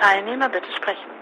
[0.00, 1.19] Teilnehmer bitte sprechen.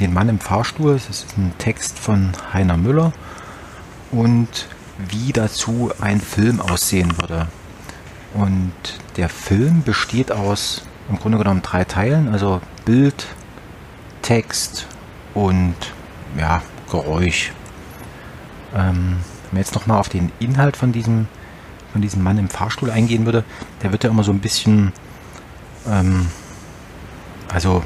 [0.00, 0.92] Den Mann im Fahrstuhl.
[0.92, 3.12] Es ist ein Text von Heiner Müller
[4.10, 4.66] und
[4.98, 7.46] wie dazu ein Film aussehen würde.
[8.34, 8.72] Und
[9.16, 13.26] der Film besteht aus im Grunde genommen drei Teilen, also Bild,
[14.22, 14.86] Text
[15.34, 15.74] und
[16.38, 17.52] ja, Geräusch.
[18.74, 21.26] Ähm, wenn man jetzt nochmal auf den Inhalt von diesem,
[21.92, 23.44] von diesem Mann im Fahrstuhl eingehen würde,
[23.82, 24.92] der wird ja immer so ein bisschen,
[25.88, 26.28] ähm,
[27.52, 27.82] also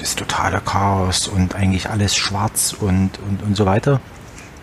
[0.00, 4.00] das totale Chaos und eigentlich alles schwarz und, und, und so weiter.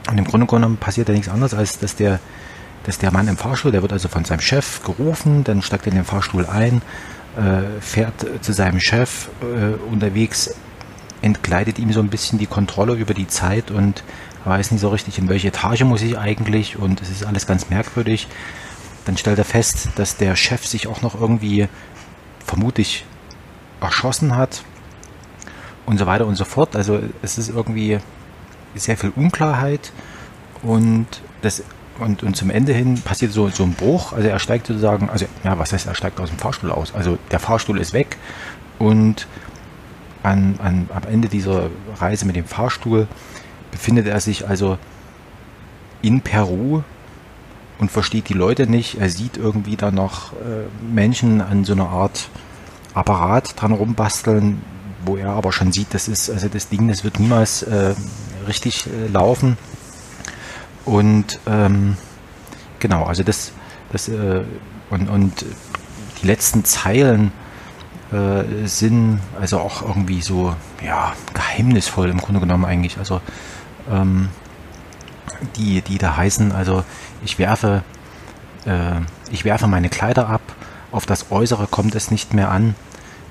[0.10, 2.20] Und im Grunde genommen passiert ja nichts anderes, als dass der,
[2.84, 5.92] dass der Mann im Fahrstuhl, der wird also von seinem Chef gerufen, dann steigt er
[5.92, 6.82] in den Fahrstuhl ein,
[7.38, 10.56] äh, fährt zu seinem Chef äh, unterwegs,
[11.22, 14.04] entgleitet ihm so ein bisschen die Kontrolle über die Zeit und
[14.46, 17.70] weiß nicht so richtig, in welche Etage muss ich eigentlich und es ist alles ganz
[17.70, 18.28] merkwürdig.
[19.06, 21.68] Dann stellt er fest, dass der Chef sich auch noch irgendwie
[22.46, 23.06] vermutlich
[23.82, 24.64] erschossen hat
[25.86, 26.76] und so weiter und so fort.
[26.76, 28.00] Also es ist irgendwie
[28.76, 29.92] sehr viel Unklarheit
[30.64, 31.08] und
[31.42, 31.64] das
[32.00, 34.12] und, und zum Ende hin passiert so, so ein Bruch.
[34.12, 36.94] Also er steigt sozusagen, also ja, was heißt, er steigt aus dem Fahrstuhl aus?
[36.94, 38.18] Also der Fahrstuhl ist weg
[38.80, 39.28] und
[40.24, 43.08] an, an, am Ende dieser Reise mit dem Fahrstuhl
[43.72, 44.78] befindet er sich also
[46.02, 46.82] in Peru
[47.78, 49.00] und versteht die Leute nicht.
[49.00, 52.30] Er sieht irgendwie da noch äh, Menschen an so einer Art
[52.94, 54.62] Apparat dran rumbasteln,
[55.06, 57.94] wo er aber schon sieht, das ist, also das Ding, das wird niemals äh,
[58.48, 59.58] richtig äh, laufen.
[60.86, 61.98] Und ähm,
[62.80, 63.52] genau, also das,
[63.92, 64.44] das äh,
[64.90, 65.46] und, und
[66.22, 67.32] die letzten Zeilen
[68.12, 72.98] äh, sind also auch irgendwie so, ja, geheimnisvoll im Grunde genommen eigentlich.
[72.98, 73.22] Also
[73.92, 74.30] ähm,
[75.56, 76.84] die, die da heißen, also
[77.24, 77.84] ich werfe,
[78.66, 80.42] äh, ich werfe meine Kleider ab,
[80.92, 82.76] auf das Äußere kommt es nicht mehr an,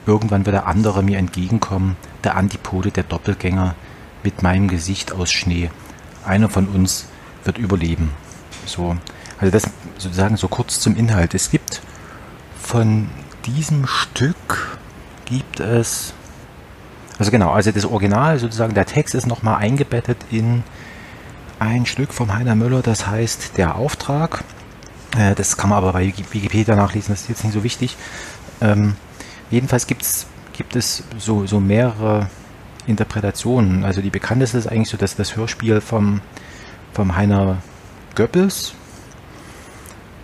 [0.07, 3.75] Irgendwann wird der andere mir entgegenkommen, der Antipode, der Doppelgänger,
[4.23, 5.71] mit meinem Gesicht aus Schnee.
[6.25, 7.07] Einer von uns
[7.45, 8.11] wird überleben.
[8.67, 8.97] So,
[9.39, 9.65] also das
[9.99, 11.35] sozusagen so kurz zum Inhalt.
[11.35, 11.83] Es gibt
[12.61, 13.09] von
[13.45, 14.79] diesem Stück
[15.27, 16.15] gibt es,
[17.19, 20.63] also genau, also das Original sozusagen, der Text ist nochmal eingebettet in
[21.59, 24.45] ein Stück vom Heiner Müller, das heißt Der Auftrag.
[25.17, 27.97] Äh, das kann man aber bei Wikipedia nachlesen, das ist jetzt nicht so wichtig.
[29.51, 32.29] Jedenfalls gibt's, gibt es so, so mehrere
[32.87, 33.85] Interpretationen.
[33.85, 36.21] Also die bekannteste ist eigentlich so dass das Hörspiel vom,
[36.93, 37.59] vom Heiner
[38.15, 38.75] Goebbels.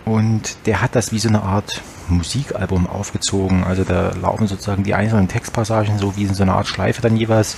[0.05, 3.63] Und der hat das wie so eine Art Musikalbum aufgezogen.
[3.63, 7.15] Also da laufen sozusagen die einzelnen Textpassagen so wie in so einer Art Schleife dann
[7.15, 7.57] jeweils.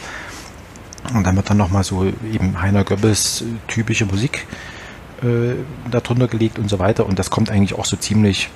[1.14, 4.48] Und dann wird dann nochmal so eben Heiner Goebbels typische Musik
[5.22, 5.56] äh,
[5.90, 7.06] darunter gelegt und so weiter.
[7.06, 8.50] Und das kommt eigentlich auch so ziemlich,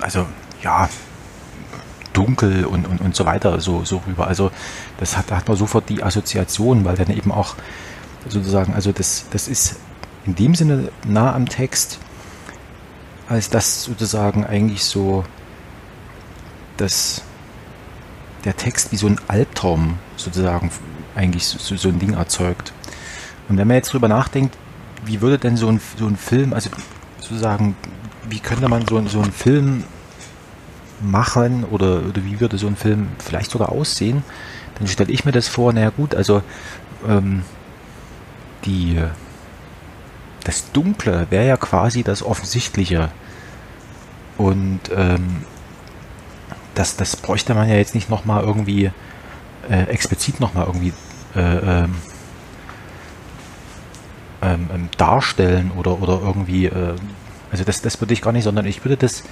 [0.00, 0.26] also
[0.62, 0.88] ja,
[2.16, 4.26] dunkel und, und, und so weiter so, so rüber.
[4.26, 4.50] Also
[4.98, 7.54] das hat, da hat man sofort die Assoziation, weil dann eben auch
[8.28, 9.76] sozusagen, also das, das ist
[10.24, 11.98] in dem Sinne nah am Text,
[13.28, 15.24] als das sozusagen eigentlich so
[16.76, 17.22] dass
[18.44, 20.70] der Text wie so ein Albtraum sozusagen
[21.14, 22.72] eigentlich so, so ein Ding erzeugt.
[23.48, 24.56] Und wenn man jetzt drüber nachdenkt,
[25.04, 26.70] wie würde denn so ein, so ein Film, also
[27.18, 27.76] sozusagen,
[28.28, 29.84] wie könnte man so, so einen Film
[31.00, 34.22] machen oder, oder wie würde so ein Film vielleicht sogar aussehen,
[34.78, 36.42] dann stelle ich mir das vor, naja gut, also
[37.06, 37.42] ähm,
[38.64, 38.98] die
[40.44, 43.10] das Dunkle wäre ja quasi das Offensichtliche.
[44.38, 45.44] Und ähm,
[46.74, 48.92] das, das bräuchte man ja jetzt nicht nochmal irgendwie
[49.68, 50.92] äh, explizit nochmal irgendwie
[51.34, 51.94] äh, ähm,
[54.42, 56.94] ähm, ähm, darstellen oder, oder irgendwie äh,
[57.50, 59.22] also das, das würde ich gar nicht, sondern ich würde das,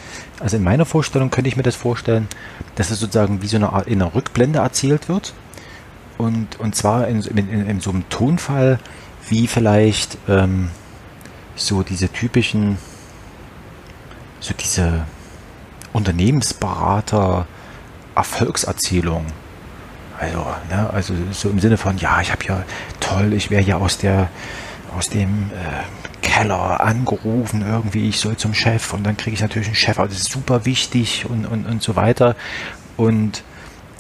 [0.40, 2.28] also in meiner Vorstellung könnte ich mir das vorstellen,
[2.76, 5.34] dass es sozusagen wie so eine Art in einer Rückblende erzählt wird.
[6.16, 8.78] Und, und zwar in, in, in, in so einem Tonfall,
[9.28, 10.70] wie vielleicht ähm,
[11.56, 12.78] so diese typischen,
[14.40, 15.06] so diese
[15.92, 17.46] Unternehmensberater
[18.14, 19.26] Erfolgserzählung.
[20.18, 22.64] Also, ne, also so im Sinne von, ja, ich habe ja
[23.00, 24.28] toll, ich wäre ja aus der
[24.96, 29.68] aus dem äh, Keller angerufen, irgendwie, ich soll zum Chef und dann kriege ich natürlich
[29.68, 32.34] einen Chef, aber das ist super wichtig und, und, und so weiter.
[32.96, 33.44] Und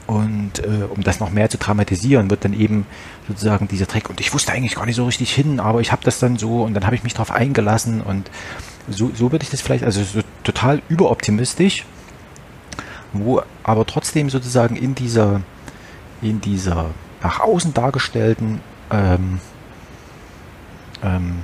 [0.06, 2.86] Und äh, um das noch mehr zu dramatisieren, wird dann eben
[3.26, 6.02] sozusagen dieser Trick, und ich wusste eigentlich gar nicht so richtig hin, aber ich habe
[6.04, 8.30] das dann so und dann habe ich mich darauf eingelassen und
[8.88, 11.86] so, so würde ich das vielleicht, also so total überoptimistisch,
[13.14, 15.40] wo aber trotzdem sozusagen in dieser,
[16.20, 16.90] in dieser
[17.22, 18.60] nach außen dargestellten,
[18.90, 19.40] ähm,
[21.02, 21.36] ähm,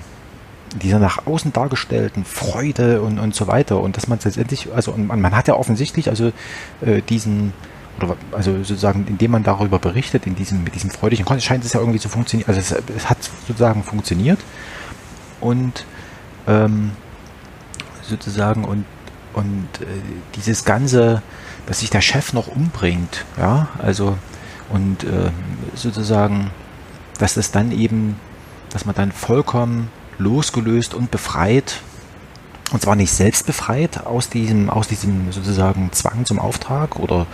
[0.76, 5.20] dieser nach außen dargestellten Freude und, und so weiter und dass man letztendlich, also man,
[5.20, 6.32] man hat ja offensichtlich also
[6.81, 7.52] äh, diesen
[7.99, 11.72] oder also sozusagen, indem man darüber berichtet, in diesem, mit diesem freudigen Kontext, scheint es
[11.72, 12.49] ja irgendwie zu funktionieren.
[12.49, 14.38] Also es, es hat sozusagen funktioniert
[15.40, 15.84] und
[16.46, 16.93] ähm,
[18.02, 18.84] sozusagen und,
[19.32, 19.87] und äh,
[20.37, 21.23] dieses ganze,
[21.66, 24.16] dass sich der Chef noch umbringt, ja, also
[24.70, 25.31] und äh,
[25.75, 26.50] sozusagen,
[27.19, 28.16] dass das dann eben,
[28.70, 29.88] dass man dann vollkommen
[30.20, 31.81] losgelöst und befreit
[32.72, 37.26] und zwar nicht selbst befreit aus diesem, aus diesem sozusagen Zwang zum Auftrag oder,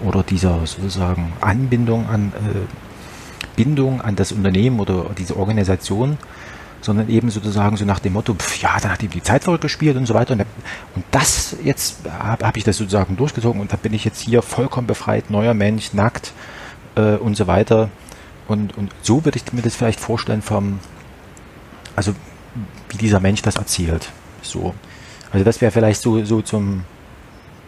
[0.00, 2.66] oder dieser sozusagen Anbindung an äh,
[3.56, 6.18] Bindung an das Unternehmen oder diese Organisation,
[6.80, 9.96] sondern eben sozusagen so nach dem Motto, pf, ja, dann hat ihm die Zeit gespielt
[9.96, 10.34] und so weiter.
[10.34, 10.40] Und,
[10.94, 14.42] und das jetzt habe hab ich das sozusagen durchgezogen und da bin ich jetzt hier
[14.42, 16.32] vollkommen befreit, neuer Mensch, nackt
[16.96, 17.90] äh, und so weiter.
[18.48, 20.80] Und, und so würde ich mir das vielleicht vorstellen vom,
[21.94, 22.14] also
[22.92, 24.10] wie dieser Mensch das erzählt.
[24.42, 24.74] So.
[25.32, 26.84] Also das wäre vielleicht so, so zum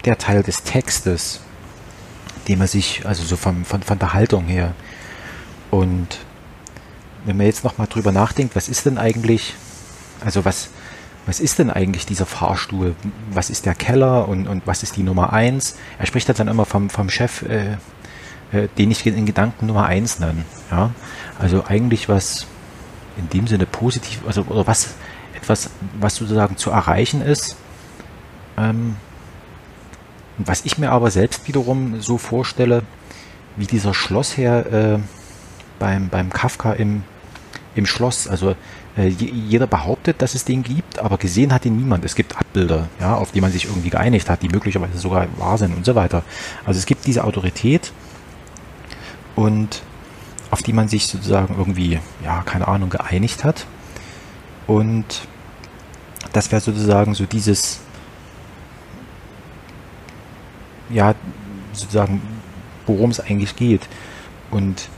[0.05, 1.41] der Teil des Textes,
[2.47, 4.75] den man sich, also so vom, von, von der Haltung her.
[5.71, 6.19] Und
[7.25, 9.55] wenn man jetzt nochmal drüber nachdenkt, was ist denn eigentlich,
[10.23, 10.69] also was,
[11.25, 12.95] was ist denn eigentlich dieser Fahrstuhl?
[13.33, 15.77] Was ist der Keller und, und was ist die Nummer eins?
[15.99, 17.79] Er spricht dann immer vom, vom Chef, äh,
[18.53, 20.45] äh, den ich in Gedanken Nummer eins nenne.
[20.71, 20.91] Ja?
[21.39, 22.47] Also eigentlich was
[23.17, 24.95] in dem Sinne positiv, also oder was
[25.45, 25.71] etwas,
[26.01, 27.57] was sozusagen zu erreichen ist.
[28.57, 28.97] Ähm,
[30.39, 32.83] was ich mir aber selbst wiederum so vorstelle,
[33.57, 34.99] wie dieser Schlossherr äh,
[35.79, 37.05] beim, beim Kafka im,
[37.77, 38.27] im Schloss.
[38.27, 38.57] Also
[38.97, 42.05] äh, jeder behauptet, dass es den gibt, aber gesehen hat ihn niemand.
[42.05, 45.59] Es gibt Abbilder, ja, auf die man sich irgendwie geeinigt hat, die möglicherweise sogar wahr
[45.59, 46.25] sind und so weiter.
[46.65, 47.93] Also es gibt diese Autorität
[49.37, 49.83] und
[50.51, 53.67] auf die man sich sozusagen irgendwie, ja, keine Ahnung, geeinigt hat.
[54.67, 55.29] Und
[56.33, 57.81] das wäre sozusagen so dieses,
[60.91, 61.15] ja,
[61.73, 62.21] sozusagen,
[62.87, 63.83] worum es eigentlich geht.
[64.51, 64.89] Und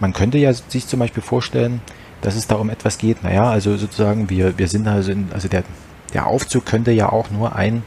[0.00, 1.80] man könnte ja sich zum Beispiel vorstellen,
[2.22, 3.22] dass es da um etwas geht.
[3.22, 5.64] Naja, also sozusagen, wir, wir sind also, in, also der,
[6.12, 7.82] der Aufzug könnte ja auch nur ein,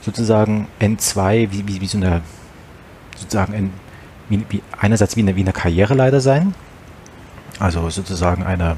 [0.00, 2.22] sozusagen N2, wie, wie, wie so eine,
[3.16, 3.72] sozusagen ein,
[4.28, 6.54] wie, einerseits wie eine, wie eine Karriereleiter sein.
[7.58, 8.76] Also sozusagen eine,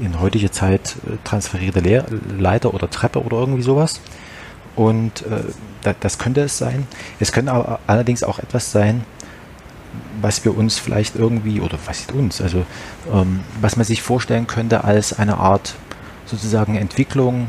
[0.00, 2.04] in heutige Zeit äh, transferierte Lehr
[2.38, 4.00] Leiter oder Treppe oder irgendwie sowas.
[4.74, 5.42] Und äh,
[5.82, 6.86] da, das könnte es sein.
[7.18, 9.04] Es könnte aber allerdings auch etwas sein,
[10.20, 12.64] was wir uns vielleicht irgendwie, oder was ist uns, also
[13.12, 15.74] ähm, was man sich vorstellen könnte als eine Art
[16.26, 17.48] sozusagen Entwicklung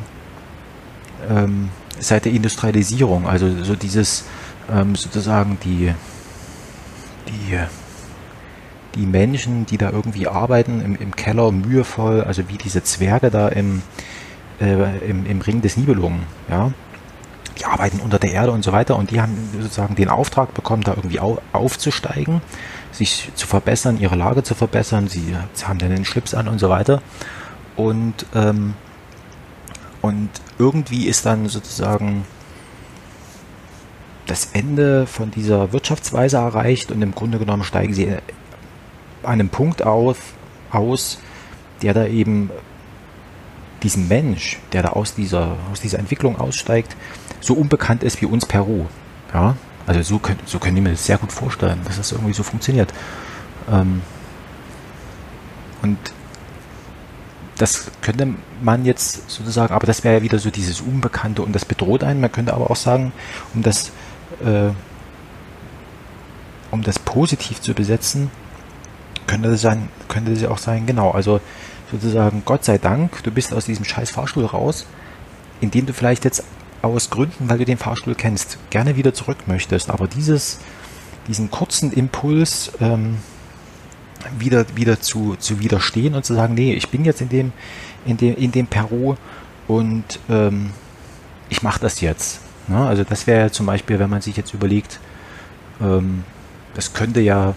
[1.30, 3.28] ähm, seit der Industrialisierung.
[3.28, 4.26] Also so dieses
[4.72, 5.94] ähm, sozusagen die,
[7.28, 7.60] die
[8.96, 13.48] die Menschen, die da irgendwie arbeiten im, im Keller, mühevoll, also wie diese Zwerge da
[13.48, 13.82] im,
[14.60, 16.72] äh, im, im Ring des Nibelungen, ja.
[17.60, 20.84] Die arbeiten unter der Erde und so weiter und die haben sozusagen den Auftrag bekommen,
[20.84, 22.42] da irgendwie au aufzusteigen,
[22.92, 25.08] sich zu verbessern, ihre Lage zu verbessern.
[25.08, 27.02] Sie, sie haben dann den Schlips an und so weiter.
[27.76, 28.76] Und, ähm,
[30.04, 32.26] und irgendwie ist dann sozusagen
[34.28, 38.18] das Ende von dieser Wirtschaftsweise erreicht und im Grunde genommen steigen sie
[39.24, 40.18] einem Punkt aus,
[40.72, 41.20] aus,
[41.82, 42.50] der da eben
[43.84, 46.96] diesem Mensch, der da aus dieser, aus dieser Entwicklung aussteigt,
[47.40, 48.86] so unbekannt ist wie uns Peru.
[49.34, 49.56] Ja,
[49.86, 52.44] also so, können, so können die mir das sehr gut vorstellen, dass das irgendwie so
[52.44, 52.94] funktioniert.
[53.72, 54.02] Ähm,
[55.82, 55.98] und
[57.58, 58.28] das könnte
[58.62, 62.22] man jetzt sozusagen, aber das wäre ja wieder so dieses Unbekannte und das bedroht einen.
[62.22, 63.12] Man könnte aber auch sagen,
[63.54, 63.92] um das,
[64.44, 64.70] äh,
[66.72, 68.30] um das positiv zu besetzen,
[69.28, 71.40] könnte das sein, könnte das auch sein, genau, also
[71.92, 74.86] sozusagen, Gott sei Dank, du bist aus diesem scheiß Fahrstuhl raus,
[75.62, 76.44] indem du vielleicht jetzt
[76.82, 80.60] aus Gründen, weil du den Fahrstuhl kennst, gerne wieder zurück möchtest, aber dieses,
[81.28, 83.18] diesen kurzen Impuls, ähm,
[84.38, 87.54] wieder, wieder zu, zu widerstehen und zu sagen, nee, ich bin jetzt in dem,
[88.06, 89.16] in dem, in dem Peru
[89.68, 90.72] und ähm,
[91.50, 92.42] ich mache das jetzt.
[92.68, 92.86] Ne?
[92.86, 95.00] Also das wäre ja zum Beispiel, wenn man sich jetzt überlegt,
[95.82, 96.24] ähm,
[96.74, 97.56] das könnte ja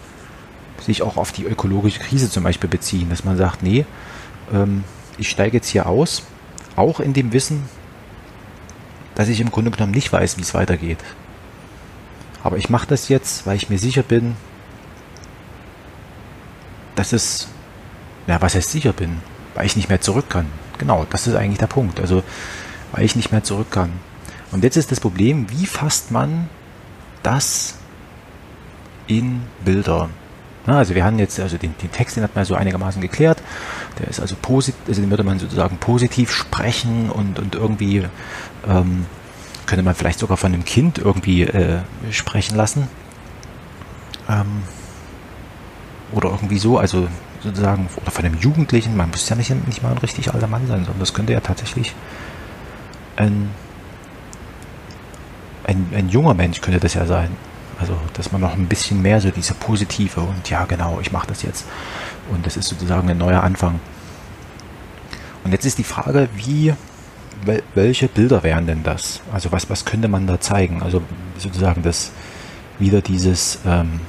[0.81, 3.85] sich auch auf die ökologische Krise zum Beispiel beziehen, dass man sagt, nee,
[4.53, 4.83] ähm,
[5.17, 6.23] ich steige jetzt hier aus,
[6.75, 7.63] auch in dem Wissen,
[9.15, 10.99] dass ich im Grunde genommen nicht weiß, wie es weitergeht.
[12.43, 14.35] Aber ich mache das jetzt, weil ich mir sicher bin,
[16.95, 17.47] dass es,
[18.27, 19.21] ja, was heißt sicher bin,
[19.53, 20.47] weil ich nicht mehr zurück kann.
[20.77, 21.99] Genau, das ist eigentlich der Punkt.
[21.99, 22.23] Also,
[22.91, 23.91] weil ich nicht mehr zurück kann.
[24.51, 26.49] Und jetzt ist das Problem, wie fasst man
[27.23, 27.75] das
[29.07, 30.09] in Bilder?
[30.67, 33.41] Also wir haben jetzt, also den, den Text, den hat man so einigermaßen geklärt.
[33.99, 38.05] Der ist also positiv, also den würde man sozusagen positiv sprechen und, und irgendwie
[38.67, 39.05] ähm,
[39.65, 41.79] könnte man vielleicht sogar von einem Kind irgendwie äh,
[42.11, 42.87] sprechen lassen.
[44.29, 44.63] Ähm,
[46.11, 47.07] oder irgendwie so, also
[47.41, 50.67] sozusagen, oder von einem Jugendlichen, man muss ja nicht, nicht mal ein richtig alter Mann
[50.67, 51.95] sein, sondern das könnte ja tatsächlich
[53.15, 53.49] ein,
[55.63, 57.29] ein, ein junger Mensch könnte das ja sein.
[57.81, 61.27] Also, dass man noch ein bisschen mehr so diese positive und ja, genau, ich mache
[61.27, 61.65] das jetzt.
[62.31, 63.79] Und das ist sozusagen ein neuer Anfang.
[65.43, 66.73] Und jetzt ist die Frage, wie,
[67.73, 69.21] welche Bilder wären denn das?
[69.33, 70.83] Also, was, was könnte man da zeigen?
[70.83, 71.01] Also,
[71.37, 72.11] sozusagen das,
[72.81, 74.01] wieder dieses, ähm,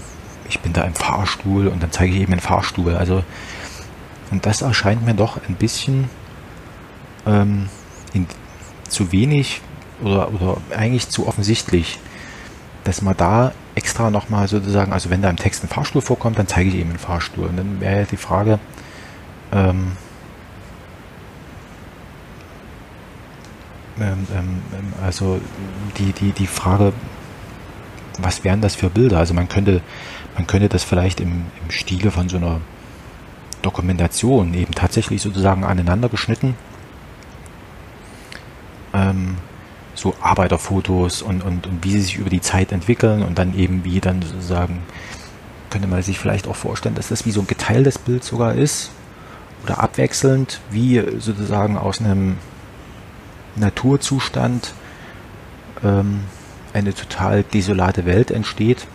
[0.48, 2.96] ich bin da im Fahrstuhl und dann zeige ich eben einen Fahrstuhl.
[2.96, 3.22] Also,
[4.30, 6.08] und das erscheint mir doch ein bisschen
[7.26, 7.68] ähm,
[8.12, 8.26] in,
[8.88, 9.60] zu wenig
[10.02, 12.00] oder, oder eigentlich zu offensichtlich,
[12.84, 16.46] dass man da extra nochmal sozusagen, also wenn da im Text ein Fahrstuhl vorkommt, dann
[16.46, 17.46] zeige ich eben einen Fahrstuhl.
[17.46, 18.58] Und dann wäre ja die Frage,
[19.52, 19.92] ähm,
[23.98, 24.62] ähm, ähm,
[25.02, 25.40] also
[25.98, 26.92] die, die, die Frage,
[28.18, 29.18] was wären das für Bilder?
[29.18, 29.80] Also man könnte,
[30.36, 32.60] man könnte das vielleicht im, im Stile von so einer
[33.62, 36.56] Dokumentation eben tatsächlich sozusagen aneinander geschnitten
[38.92, 39.36] ähm,
[40.02, 43.84] so Arbeiterfotos und, und, und wie sie sich über die Zeit entwickeln und dann eben
[43.84, 44.82] wie dann sozusagen,
[45.70, 48.90] könnte man sich vielleicht auch vorstellen, dass das wie so ein geteiltes Bild sogar ist
[49.62, 52.36] oder abwechselnd, wie sozusagen aus einem
[53.54, 54.74] Naturzustand
[55.84, 56.22] ähm,
[56.72, 58.88] eine total desolate Welt entsteht.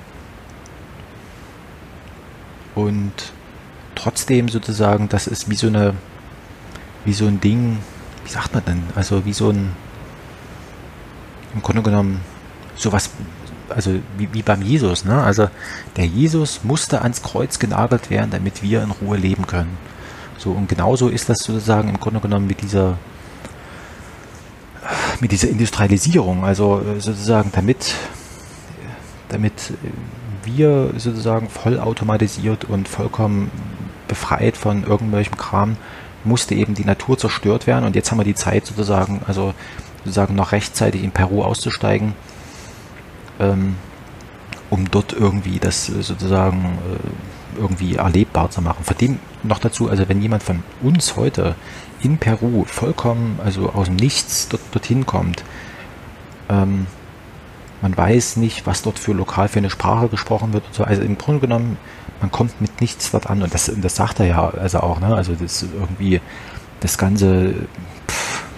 [2.75, 3.13] Und
[3.95, 5.93] trotzdem sozusagen, das ist wie so eine,
[7.05, 7.79] wie so ein Ding,
[8.25, 9.71] wie sagt man denn, also wie so ein
[11.57, 12.21] im Grunde genommen
[12.75, 13.09] sowas,
[13.69, 15.21] also wie, wie beim Jesus, ne?
[15.21, 15.49] Also
[15.97, 19.77] der Jesus musste ans Kreuz genagelt werden, damit wir in Ruhe leben können.
[20.37, 22.97] So, und genauso ist das sozusagen im Grunde genommen mit dieser
[25.19, 27.95] mit dieser Industrialisierung, also äh, sozusagen damit,
[29.29, 29.73] damit
[30.43, 33.51] wir sozusagen vollautomatisiert und vollkommen
[34.07, 35.75] befreit von irgendwelchem Kram,
[36.23, 39.53] musste eben die Natur zerstört werden und jetzt haben wir die Zeit sozusagen, also
[40.07, 42.13] sozusagen noch rechtzeitig in Peru auszusteigen,
[43.39, 43.75] ähm,
[44.69, 48.83] um dort irgendwie das äh, sozusagen äh, irgendwie erlebbar zu machen.
[48.99, 51.55] Dem noch dazu, also wenn jemand von uns heute
[52.01, 55.43] in Peru vollkommen, also aus dem Nichts dort, dorthin kommt,
[56.49, 56.87] ähm,
[57.81, 60.83] man weiß nicht, was dort für lokal für eine Sprache gesprochen wird und so.
[60.83, 61.77] Also im Grunde genommen,
[62.21, 65.15] man kommt mit nichts dort an und das, das sagt er ja also auch, ne?
[65.15, 66.19] Also das irgendwie
[66.79, 67.53] das ganze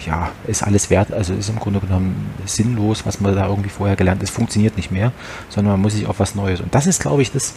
[0.06, 3.96] ja, ist alles wert, also ist im Grunde genommen sinnlos, was man da irgendwie vorher
[3.96, 5.12] gelernt ist, funktioniert nicht mehr,
[5.50, 6.62] sondern man muss sich auf was Neues.
[6.62, 7.54] Und das ist, glaube ich, das.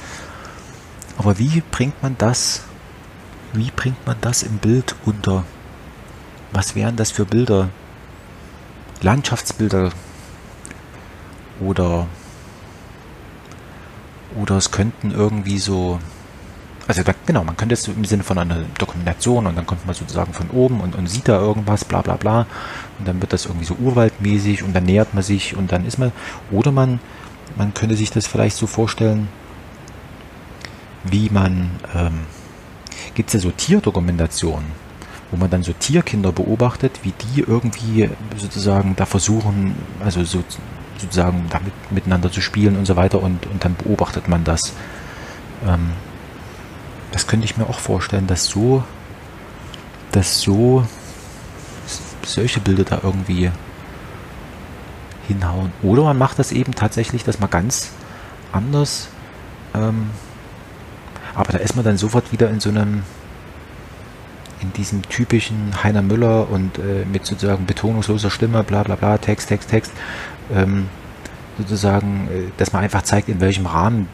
[1.18, 2.62] Aber wie bringt man das,
[3.52, 5.44] wie bringt man das im Bild unter?
[6.52, 7.68] Was wären das für Bilder?
[9.02, 9.90] Landschaftsbilder
[11.60, 12.06] oder
[14.40, 15.98] oder es könnten irgendwie so
[16.88, 20.32] also genau, man könnte es im Sinne von einer Dokumentation und dann kommt man sozusagen
[20.32, 22.46] von oben und, und sieht da irgendwas, bla bla bla.
[22.98, 25.98] Und dann wird das irgendwie so urwaldmäßig und dann nähert man sich und dann ist
[25.98, 26.12] man.
[26.50, 27.00] Oder man,
[27.56, 29.28] man könnte sich das vielleicht so vorstellen,
[31.04, 32.20] wie man, ähm,
[33.14, 34.66] gibt es ja so Tierdokumentationen,
[35.30, 40.42] wo man dann so Tierkinder beobachtet, wie die irgendwie sozusagen da versuchen, also so,
[40.98, 44.72] sozusagen damit miteinander zu spielen und so weiter und, und dann beobachtet man das.
[45.66, 45.92] Ähm,
[47.12, 48.82] das könnte ich mir auch vorstellen, dass so,
[50.10, 50.86] dass so
[52.24, 53.50] solche Bilder da irgendwie
[55.28, 55.72] hinhauen.
[55.82, 57.92] Oder man macht das eben tatsächlich, dass man ganz
[58.52, 59.08] anders,
[59.74, 60.10] ähm,
[61.34, 63.02] aber da ist man dann sofort wieder in so einem,
[64.60, 69.48] in diesem typischen Heiner Müller und äh, mit sozusagen betonungsloser Stimme, bla bla bla, Text,
[69.48, 69.92] Text, Text,
[70.54, 70.88] ähm,
[71.58, 74.08] sozusagen, äh, dass man einfach zeigt, in welchem Rahmen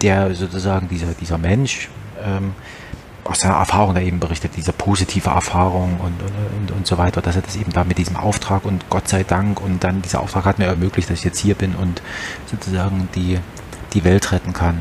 [0.00, 1.88] der sozusagen dieser, dieser Mensch,
[2.24, 2.54] ähm,
[3.24, 7.22] aus seiner Erfahrung da eben berichtet, diese positive Erfahrung und, und, und, und so weiter,
[7.22, 10.20] dass er das eben da mit diesem Auftrag und Gott sei Dank und dann dieser
[10.20, 12.02] Auftrag hat mir ermöglicht, dass ich jetzt hier bin und
[12.46, 13.38] sozusagen die,
[13.92, 14.80] die Welt retten kann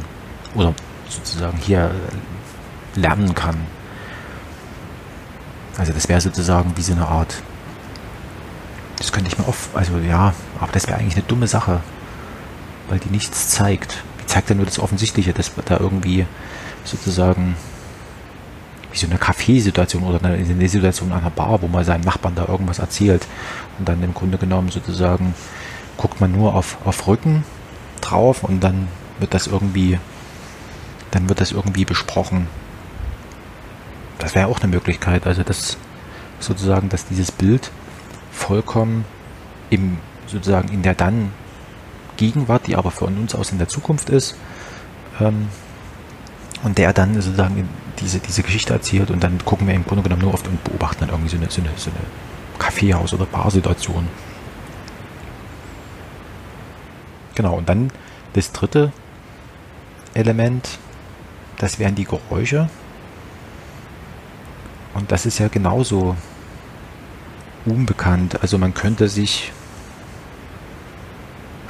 [0.56, 0.74] oder
[1.08, 1.92] sozusagen hier
[2.96, 3.58] lernen kann.
[5.78, 7.42] Also das wäre sozusagen wie so eine Art,
[8.98, 11.82] das könnte ich mir oft, also ja, aber das wäre eigentlich eine dumme Sache,
[12.90, 14.04] weil die nichts zeigt.
[14.22, 16.26] Die zeigt ja nur das Offensichtliche, dass da irgendwie
[16.84, 17.56] sozusagen
[18.92, 22.80] wie so eine Kaffeesituation oder eine, Situation einer Bar, wo man seinem Nachbarn da irgendwas
[22.80, 23.26] erzählt.
[23.80, 25.34] Und dann im Grunde genommen sozusagen
[25.98, 27.44] guckt man nur auf, auf Rücken
[28.02, 28.88] drauf und dann
[29.20, 30.00] wird das irgendwie,
[31.12, 32.48] dann wird das irgendwie besprochen.
[34.18, 35.26] Das wäre auch eine Möglichkeit.
[35.26, 35.78] Also das
[36.40, 37.72] sozusagen, dass dieses Bild
[38.32, 39.06] vollkommen
[39.70, 39.98] im
[40.28, 41.32] sozusagen in der dann
[42.18, 44.36] Gegenwart, die aber von uns aus in der Zukunft ist,
[45.20, 45.48] ähm,
[46.64, 47.68] und der dann sozusagen
[48.00, 51.02] diese, diese Geschichte erzählt und dann gucken wir im Grunde genommen nur oft und beobachten
[51.02, 52.00] dann irgendwie so eine, so eine, so eine
[52.60, 54.08] Kaffeehaus- oder Barsituation.
[57.36, 57.92] Genau, und dann
[58.34, 58.92] das dritte
[60.14, 60.78] Element,
[61.58, 62.70] das wären die Geräusche.
[64.94, 66.16] Und das ist ja genauso
[67.66, 68.42] unbekannt.
[68.42, 69.52] Also man könnte sich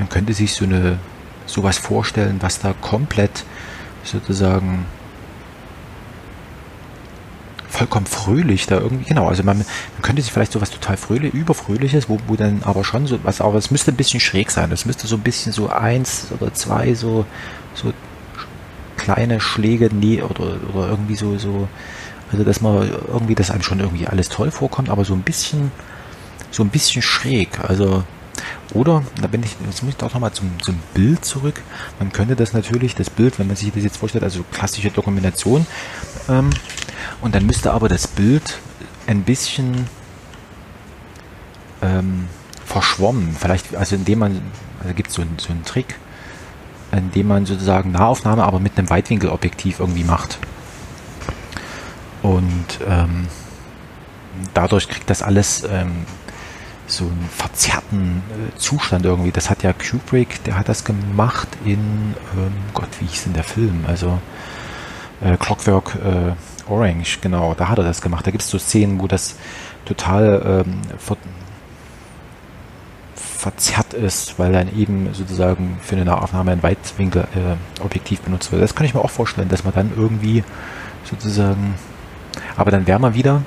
[0.01, 0.97] man könnte sich so eine
[1.45, 3.45] sowas vorstellen, was da komplett
[4.03, 4.85] sozusagen
[7.69, 12.09] vollkommen fröhlich da irgendwie, genau, also man, man könnte sich vielleicht sowas total fröhlich, überfröhliches,
[12.09, 14.85] wo, wo dann aber schon so was, aber es müsste ein bisschen schräg sein, es
[14.85, 17.25] müsste so ein bisschen so eins oder zwei so,
[17.73, 17.93] so
[18.97, 21.67] kleine Schläge, nee, oder, oder irgendwie so, so,
[22.31, 25.71] also dass man irgendwie, dass einem schon irgendwie alles toll vorkommt, aber so ein bisschen,
[26.51, 28.03] so ein bisschen schräg, also
[28.73, 31.61] oder, da bin ich, jetzt muss ich doch nochmal zum, zum Bild zurück.
[31.99, 35.65] Man könnte das natürlich, das Bild, wenn man sich das jetzt vorstellt, also klassische Dokumentation,
[36.29, 36.49] ähm,
[37.21, 38.59] und dann müsste aber das Bild
[39.07, 39.87] ein bisschen
[41.81, 42.27] ähm,
[42.65, 43.35] verschwommen.
[43.39, 44.41] Vielleicht, also indem man,
[44.81, 45.95] also gibt es so, so einen Trick,
[46.91, 50.37] indem man sozusagen Nahaufnahme, aber mit einem Weitwinkelobjektiv irgendwie macht.
[52.21, 53.27] Und ähm,
[54.53, 56.05] dadurch kriegt das alles ähm,
[56.91, 59.31] so einen verzerrten äh, Zustand irgendwie.
[59.31, 63.43] Das hat ja Kubrick, der hat das gemacht in, ähm, Gott, wie hieß denn der
[63.43, 63.85] Film?
[63.87, 64.19] Also
[65.21, 68.25] äh, Clockwork äh, Orange, genau, da hat er das gemacht.
[68.27, 69.35] Da gibt es so Szenen, wo das
[69.85, 71.17] total ähm, ver
[73.15, 78.61] verzerrt ist, weil dann eben sozusagen für eine Nahaufnahme ein Weitwinkel-Objektiv äh, benutzt wird.
[78.61, 80.43] Das kann ich mir auch vorstellen, dass man dann irgendwie
[81.05, 81.73] sozusagen,
[82.55, 83.41] aber dann wäre man wieder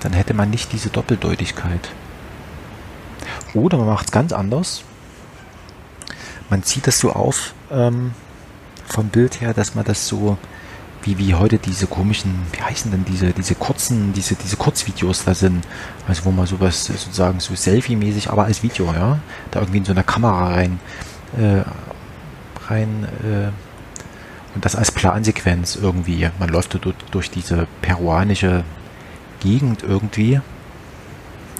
[0.00, 1.90] dann hätte man nicht diese Doppeldeutigkeit.
[3.54, 4.82] Oder man macht es ganz anders.
[6.50, 8.12] Man zieht das so auf ähm,
[8.86, 10.38] vom Bild her, dass man das so
[11.02, 15.34] wie, wie heute diese komischen, wie heißen denn diese, diese kurzen, diese, diese Kurzvideos da
[15.34, 15.64] sind,
[16.06, 19.92] also wo man sowas sozusagen so Selfie-mäßig, aber als Video, ja, da irgendwie in so
[19.92, 20.80] einer Kamera rein,
[21.38, 21.62] äh,
[22.68, 23.50] rein, äh,
[24.56, 26.28] und das als Plansequenz irgendwie.
[26.38, 28.64] Man läuft durch, durch diese peruanische
[29.46, 30.40] Gegend irgendwie.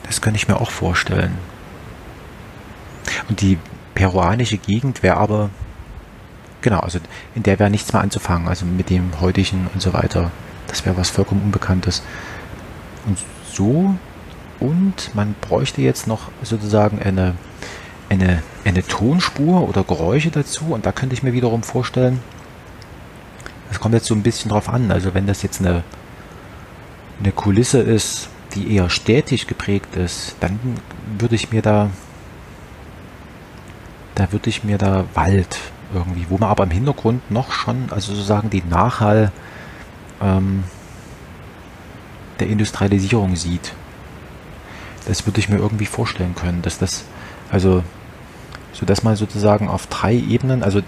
[0.07, 1.39] Das könnte ich mir auch vorstellen.
[3.29, 3.59] Und die
[3.95, 5.51] peruanische Gegend wäre aber,
[6.63, 6.99] genau, also
[7.37, 10.33] in der wäre nichts mehr anzufangen, also mit dem heutigen und so weiter.
[10.67, 12.03] Das wäre was vollkommen Unbekanntes.
[13.07, 13.19] Und
[13.53, 13.95] so,
[14.59, 17.35] und man bräuchte jetzt noch sozusagen eine,
[18.09, 22.21] eine, eine Tonspur oder Geräusche dazu und da könnte ich mir wiederum vorstellen,
[23.69, 25.85] das kommt jetzt so ein bisschen drauf an, also wenn das jetzt eine
[27.21, 30.59] eine Kulisse ist, die eher städtisch geprägt ist, dann
[31.19, 31.91] würde ich mir da,
[34.15, 35.59] da würde ich mir da Wald
[35.95, 39.33] irgendwie, wo man aber im Hintergrund noch schon, also sozusagen die Nachhall
[40.21, 40.65] ähm,
[42.41, 43.73] der Industrialisierung sieht.
[45.07, 47.05] Das würde ich mir irgendwie vorstellen können, dass das,
[47.51, 47.83] also,
[48.73, 50.83] so dass man sozusagen auf drei Ebenen, also,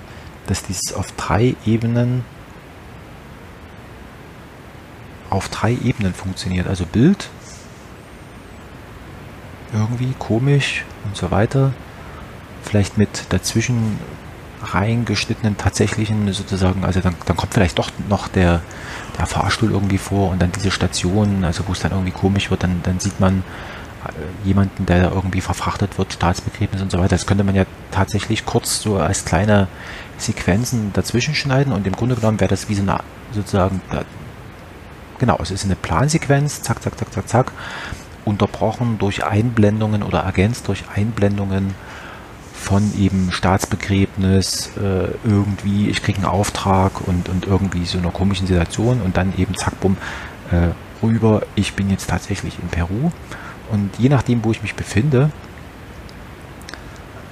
[0.46, 2.24] dass dies auf drei Ebenen
[5.30, 6.66] auf drei Ebenen funktioniert.
[6.66, 7.28] Also Bild,
[9.72, 11.72] irgendwie komisch und so weiter.
[12.62, 13.98] Vielleicht mit dazwischen
[14.62, 18.60] reingeschnittenen tatsächlichen sozusagen, also dann, dann kommt vielleicht doch noch der,
[19.16, 22.64] der Fahrstuhl irgendwie vor und dann diese Station, also wo es dann irgendwie komisch wird,
[22.64, 23.44] dann, dann sieht man
[24.04, 27.10] äh, jemanden, der irgendwie verfrachtet wird, Staatsbegräbnis und so weiter.
[27.10, 29.68] Das könnte man ja tatsächlich kurz so als kleine
[30.18, 32.98] Sequenzen dazwischen schneiden und im Grunde genommen wäre das wie so eine
[33.32, 33.80] sozusagen
[35.18, 37.52] Genau, es ist eine Plansequenz, zack, zack, zack, zack, zack,
[38.24, 41.74] unterbrochen durch Einblendungen oder ergänzt durch Einblendungen
[42.54, 48.46] von eben Staatsbegräbnis, äh, irgendwie, ich kriege einen Auftrag und, und irgendwie so einer komischen
[48.46, 49.96] Situation und dann eben zack, bumm,
[50.50, 50.68] äh,
[51.02, 53.11] rüber, ich bin jetzt tatsächlich in Peru.
[53.70, 55.31] Und je nachdem, wo ich mich befinde,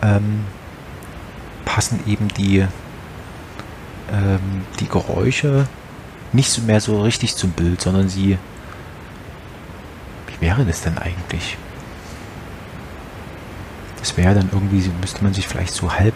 [0.02, 0.44] ähm,
[1.64, 2.58] passen eben die,
[4.12, 5.66] ähm, die Geräusche
[6.36, 8.38] nicht mehr so richtig zum Bild, sondern sie.
[10.28, 11.56] Wie wäre das denn eigentlich?
[13.98, 16.14] Das wäre dann irgendwie, müsste man sich vielleicht so halb.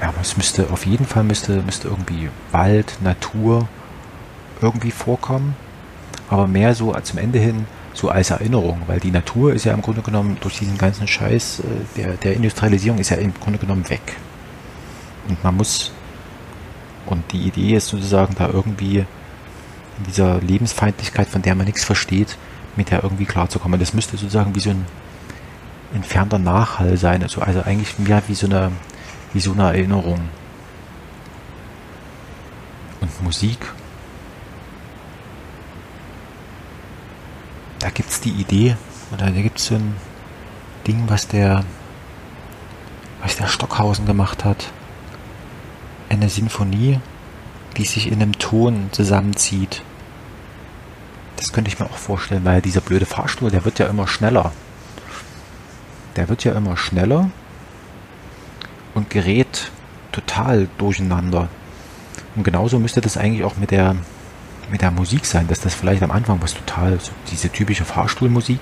[0.00, 3.68] Ja, es müsste auf jeden Fall müsste, müsste irgendwie Wald, Natur
[4.62, 5.56] irgendwie vorkommen,
[6.28, 9.82] aber mehr so zum Ende hin so als Erinnerung, weil die Natur ist ja im
[9.82, 11.62] Grunde genommen durch diesen ganzen Scheiß äh,
[12.00, 14.16] der, der Industrialisierung ist ja im Grunde genommen weg.
[15.28, 15.92] Und man muss,
[17.10, 22.38] und die Idee ist sozusagen da irgendwie in dieser Lebensfeindlichkeit, von der man nichts versteht,
[22.76, 23.78] mit der irgendwie klarzukommen.
[23.78, 24.86] Das müsste sozusagen wie so ein
[25.94, 28.72] entfernter Nachhall sein, also, also eigentlich mehr wie so eine,
[29.32, 30.20] wie so eine Erinnerung.
[33.00, 33.58] Und Musik
[37.80, 38.76] da gibt es die Idee,
[39.10, 39.96] oder da gibt es so ein
[40.86, 41.64] Ding, was der,
[43.22, 44.70] was der Stockhausen gemacht hat.
[46.10, 47.00] Eine Sinfonie,
[47.78, 49.82] die sich in einem Ton zusammenzieht.
[51.36, 54.52] Das könnte ich mir auch vorstellen, weil dieser blöde Fahrstuhl, der wird ja immer schneller.
[56.16, 57.30] Der wird ja immer schneller
[58.92, 59.70] und gerät
[60.12, 61.48] total durcheinander.
[62.36, 63.96] Und genauso müsste das eigentlich auch mit der
[64.70, 68.60] mit der Musik sein, dass das vielleicht am Anfang was total, so diese typische Fahrstuhlmusik,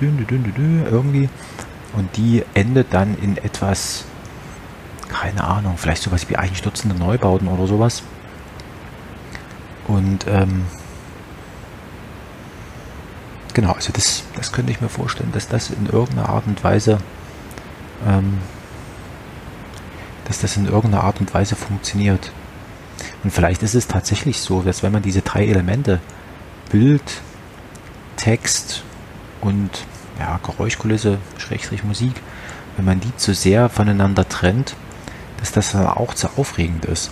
[0.00, 1.28] irgendwie,
[1.94, 4.04] und die endet dann in etwas,
[5.08, 8.02] keine Ahnung, vielleicht sowas wie einstürzende Neubauten oder sowas.
[9.86, 10.66] Und ähm,
[13.54, 16.98] genau, also das, das könnte ich mir vorstellen, dass das in irgendeiner Art und Weise,
[18.06, 18.38] ähm,
[20.26, 22.30] dass das in irgendeiner Art und Weise funktioniert.
[23.24, 26.00] Und vielleicht ist es tatsächlich so, dass wenn man diese drei Elemente,
[26.70, 27.22] Bild,
[28.16, 28.82] Text
[29.40, 29.70] und
[30.18, 32.12] ja, Geräuschkulisse, Schrägstrich Musik,
[32.76, 34.76] wenn man die zu sehr voneinander trennt,
[35.38, 37.10] dass das dann auch zu aufregend ist.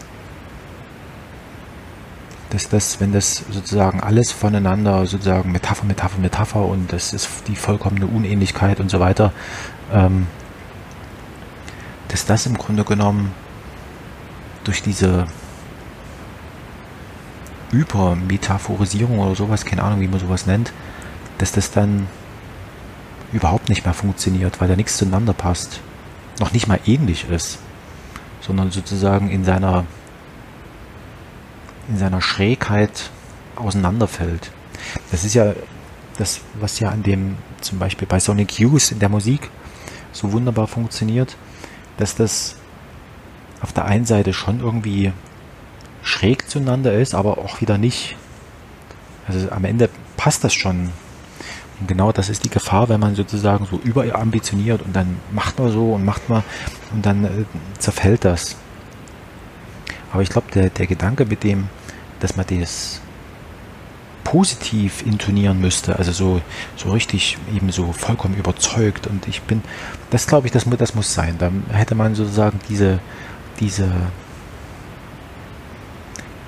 [2.51, 7.57] Dass das, wenn das sozusagen alles voneinander, sozusagen Metapher, Metapher, Metapher und das ist die
[7.57, 9.33] vollkommene Unähnlichkeit und so weiter,
[9.93, 10.27] ähm,
[12.09, 13.33] dass das im Grunde genommen
[14.65, 15.27] durch diese
[17.73, 20.73] Übermetaphorisierung oder sowas, keine Ahnung, wie man sowas nennt,
[21.39, 22.09] dass das dann
[23.33, 25.81] überhaupt nicht mehr funktioniert, weil da nichts zueinander passt.
[26.39, 27.59] Noch nicht mal ähnlich ist,
[28.41, 29.85] sondern sozusagen in seiner,
[31.89, 33.11] in seiner Schrägheit
[33.57, 34.51] auseinanderfällt.
[35.11, 35.55] Das ist ja
[36.19, 39.51] das, was ja an dem, zum Beispiel bei Sonic Youth in der Musik
[40.13, 41.37] so wunderbar funktioniert,
[41.99, 42.57] dass das
[43.61, 45.13] auf der einen Seite schon irgendwie
[46.03, 48.17] schräg zueinander ist, aber auch wieder nicht.
[49.27, 50.91] Also am Ende passt das schon.
[51.87, 55.93] Genau das ist die Gefahr, wenn man sozusagen so überambitioniert und dann macht man so
[55.93, 56.43] und macht man
[56.93, 57.29] und dann äh,
[57.79, 58.57] zerfällt das.
[60.13, 61.69] Aber ich glaube, der, der Gedanke mit dem,
[62.21, 63.01] dass man das
[64.25, 66.41] positiv intonieren müsste, also so,
[66.77, 69.63] so richtig eben so vollkommen überzeugt und ich bin,
[70.11, 71.37] das glaube ich, das, das muss sein.
[71.39, 73.01] Da hätte man sozusagen diese,
[73.61, 73.91] diese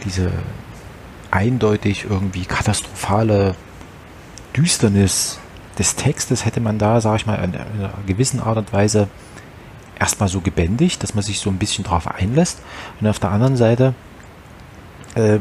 [0.04, 0.32] diese
[1.30, 3.54] eindeutig irgendwie katastrophale
[4.56, 5.38] Düsternis
[5.78, 9.08] des Textes hätte man da, sage ich mal, in einer gewissen Art und Weise
[9.98, 12.60] erstmal so gebändigt, dass man sich so ein bisschen drauf einlässt.
[13.00, 13.94] Und auf der anderen Seite,
[15.14, 15.38] äh,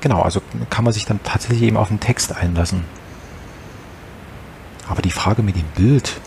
[0.00, 2.84] genau, also kann man sich dann tatsächlich eben auf den Text einlassen.
[4.88, 6.20] Aber die Frage mit dem Bild,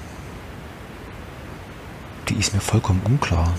[2.29, 3.53] die ist mir vollkommen unklar.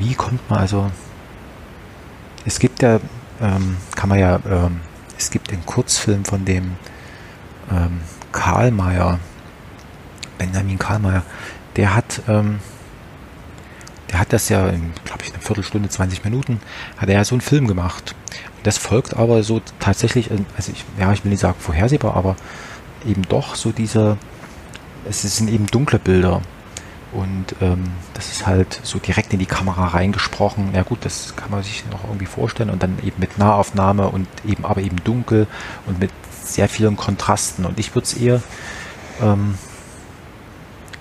[0.00, 0.90] wie kommt man also,
[2.44, 2.98] es gibt ja,
[3.40, 4.80] ähm, kann man ja, ähm,
[5.20, 6.76] es gibt den Kurzfilm von dem
[7.70, 8.00] ähm,
[8.32, 9.18] Karlmeier,
[10.38, 11.22] Benjamin Karlmeier,
[11.76, 12.60] der hat, ähm,
[14.10, 16.60] der hat das ja in, glaube ich, eine Viertelstunde, 20 Minuten,
[16.96, 18.14] hat er ja so einen Film gemacht.
[18.62, 22.36] Das folgt aber so tatsächlich, also ich, ja, ich will nicht sagen vorhersehbar, aber
[23.06, 24.16] eben doch so diese,
[25.08, 26.40] es sind eben dunkle Bilder.
[27.12, 30.72] Und ähm, das ist halt so direkt in die Kamera reingesprochen.
[30.74, 32.70] Ja gut, das kann man sich noch irgendwie vorstellen.
[32.70, 35.46] Und dann eben mit Nahaufnahme und eben aber eben dunkel
[35.86, 36.10] und mit
[36.42, 37.64] sehr vielen Kontrasten.
[37.66, 38.42] Und ich würde es eher,
[39.20, 39.58] ähm,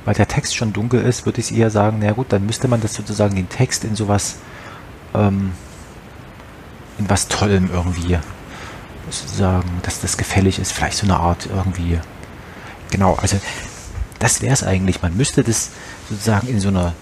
[0.05, 2.81] weil der Text schon dunkel ist, würde ich eher sagen, na gut, dann müsste man
[2.81, 4.37] das sozusagen den Text in sowas,
[5.13, 5.51] ähm,
[6.97, 8.17] in was Tollem irgendwie
[9.11, 10.71] sozusagen, dass das gefällig ist.
[10.71, 11.99] Vielleicht so eine Art irgendwie.
[12.91, 13.39] Genau, also
[14.19, 15.01] das wäre es eigentlich.
[15.01, 15.71] Man müsste das
[16.09, 16.93] sozusagen in so einer,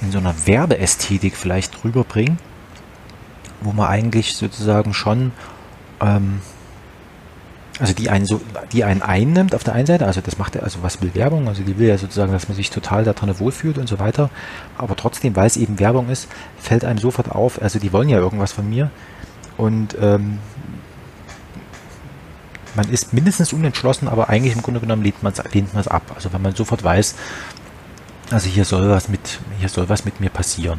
[0.00, 2.38] in so einer Werbeästhetik vielleicht rüberbringen,
[3.60, 5.32] wo man eigentlich sozusagen schon,
[6.00, 6.40] ähm,
[7.78, 8.40] also die einen so,
[8.72, 11.48] die einen einnimmt auf der einen Seite, also das macht er, also was will Werbung,
[11.48, 14.30] also die will ja sozusagen, dass man sich total da drin wohlfühlt und so weiter,
[14.78, 18.18] aber trotzdem, weil es eben Werbung ist, fällt einem sofort auf, also die wollen ja
[18.18, 18.90] irgendwas von mir.
[19.56, 20.38] Und ähm,
[22.74, 26.02] man ist mindestens unentschlossen, aber eigentlich im Grunde genommen lehnt man es ab.
[26.14, 27.14] Also wenn man sofort weiß,
[28.34, 30.78] also hier soll was mit, hier soll was mit mir passieren.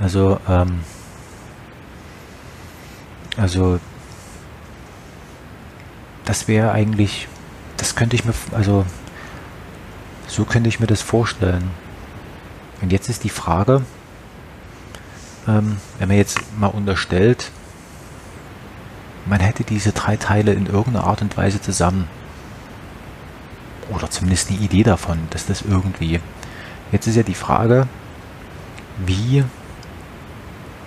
[0.00, 0.80] Also, ähm,
[3.36, 3.80] Also
[6.24, 7.28] das wäre eigentlich,
[7.76, 8.84] das könnte ich mir, also
[10.26, 11.70] so könnte ich mir das vorstellen.
[12.80, 13.82] Und jetzt ist die Frage,
[15.48, 17.50] ähm, wenn man jetzt mal unterstellt,
[19.26, 22.08] man hätte diese drei Teile in irgendeiner Art und Weise zusammen.
[23.90, 26.20] Oder zumindest die Idee davon, dass das irgendwie.
[26.92, 27.88] Jetzt ist ja die Frage,
[29.06, 29.44] wie,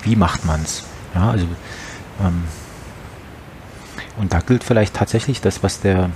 [0.03, 0.83] wie macht man es?
[1.15, 1.47] Ja, also,
[2.21, 2.43] ähm,
[4.17, 6.11] und da gilt vielleicht tatsächlich das, was der,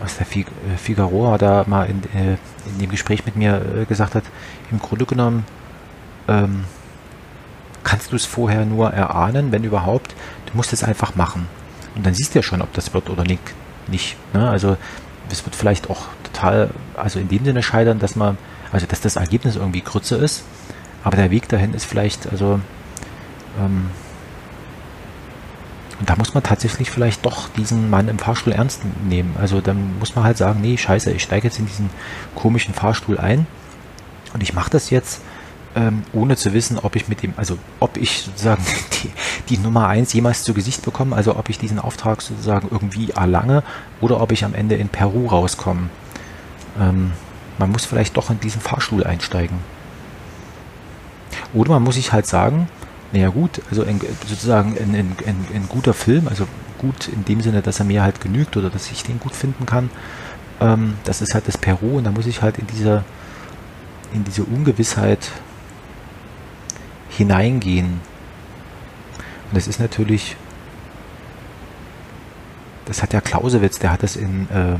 [0.00, 0.44] was der äh,
[0.76, 4.24] Figaro da mal in, äh, in dem Gespräch mit mir äh, gesagt hat.
[4.70, 5.44] Im Grunde genommen
[6.28, 6.64] ähm,
[7.82, 10.14] kannst du es vorher nur erahnen, wenn überhaupt.
[10.46, 11.46] Du musst es einfach machen.
[11.94, 13.42] Und dann siehst du ja schon, ob das wird oder nicht.
[13.88, 14.48] nicht ne?
[14.48, 14.76] Also
[15.30, 16.06] es wird vielleicht auch
[16.42, 18.36] total, also in dem Sinne scheitern, dass man,
[18.72, 20.44] also dass das Ergebnis irgendwie kürzer ist,
[21.04, 22.60] aber der Weg dahin ist vielleicht, also
[23.58, 23.90] ähm,
[26.00, 29.36] und da muss man tatsächlich vielleicht doch diesen Mann im Fahrstuhl ernst nehmen.
[29.40, 31.90] Also dann muss man halt sagen, nee, scheiße, ich steige jetzt in diesen
[32.34, 33.46] komischen Fahrstuhl ein
[34.34, 35.20] und ich mache das jetzt
[35.76, 38.64] ähm, ohne zu wissen, ob ich mit dem, also ob ich sozusagen
[39.04, 39.10] die,
[39.48, 43.62] die Nummer eins jemals zu Gesicht bekomme, also ob ich diesen Auftrag sozusagen irgendwie erlange
[44.00, 45.88] oder ob ich am Ende in Peru rauskomme.
[46.80, 47.12] Ähm,
[47.58, 49.58] man muss vielleicht doch in diesen Fahrstuhl einsteigen.
[51.54, 52.68] Oder man muss sich halt sagen,
[53.12, 55.16] naja gut, also ein, sozusagen ein, ein,
[55.54, 56.46] ein, guter Film, also
[56.78, 59.66] gut in dem Sinne, dass er mir halt genügt oder dass ich den gut finden
[59.66, 59.90] kann,
[60.60, 63.04] ähm, das ist halt das Peru und da muss ich halt in dieser
[64.12, 65.30] in diese Ungewissheit
[67.08, 68.00] hineingehen.
[69.48, 70.36] Und das ist natürlich,
[72.86, 74.76] das hat ja Clausewitz, der hat das in, äh,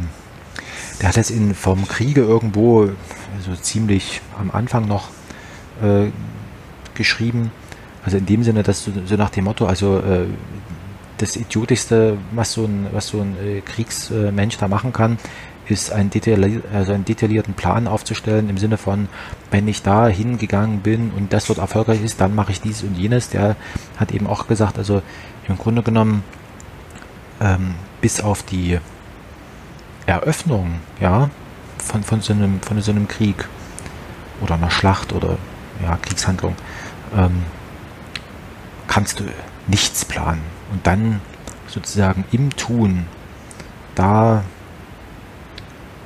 [1.02, 2.88] der hat das in vom Kriege irgendwo,
[3.36, 5.08] also ziemlich am Anfang noch
[5.82, 6.06] äh,
[6.94, 7.50] geschrieben.
[8.04, 10.26] Also in dem Sinne, dass so, so nach dem Motto, also äh,
[11.18, 15.18] das Idiotischste, was so ein, was so ein äh, Kriegsmensch da machen kann,
[15.66, 19.08] ist ein detaillier also einen detaillierten Plan aufzustellen im Sinne von,
[19.50, 22.96] wenn ich da hingegangen bin und das dort erfolgreich ist, dann mache ich dies und
[22.96, 23.28] jenes.
[23.28, 23.56] Der
[23.96, 25.02] hat eben auch gesagt, also
[25.48, 26.22] im Grunde genommen
[27.40, 28.78] ähm, bis auf die
[30.06, 31.30] Eröffnung, ja,
[31.78, 33.48] von, von, so einem, von so einem Krieg
[34.40, 35.38] oder einer Schlacht oder
[35.82, 36.54] ja, Kriegshandlung,
[37.16, 37.42] ähm,
[38.86, 39.24] kannst du
[39.66, 40.42] nichts planen.
[40.72, 41.20] Und dann
[41.66, 43.06] sozusagen im Tun,
[43.94, 44.42] da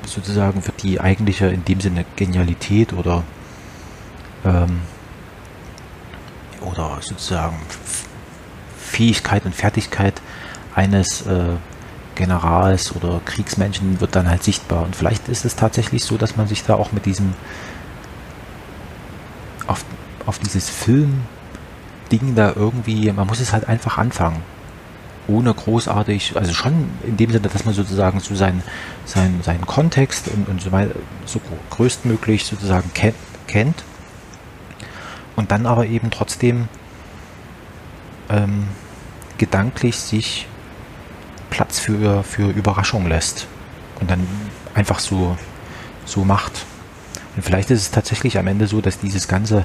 [0.05, 3.25] sozusagen wird die eigentliche in dem Sinne Genialität oder
[4.45, 4.81] ähm,
[6.61, 7.57] oder sozusagen
[8.79, 10.21] Fähigkeit und Fertigkeit
[10.75, 11.57] eines äh,
[12.17, 14.83] Generals oder Kriegsmenschen wird dann halt sichtbar.
[14.83, 17.35] Und vielleicht ist es tatsächlich so, dass man sich da auch mit diesem
[19.69, 19.85] auf,
[20.27, 24.43] auf dieses Film-Ding da irgendwie, man muss es halt einfach anfangen
[25.29, 28.63] ohne großartig, also schon in dem Sinne, dass man sozusagen so seinen,
[29.05, 33.83] seinen, seinen Kontext und, und so, mal, so größtmöglich sozusagen kennt, kennt
[35.35, 36.69] und dann aber eben trotzdem
[38.29, 38.69] ähm,
[39.39, 40.47] gedanklich sich
[41.57, 43.47] Platz für, für Überraschung lässt
[44.01, 44.27] und dann
[44.75, 45.39] einfach so,
[46.05, 46.67] so macht.
[47.35, 49.65] Und vielleicht ist es tatsächlich am Ende so, dass dieses ganze